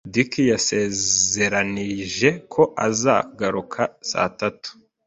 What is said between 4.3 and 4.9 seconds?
tatu.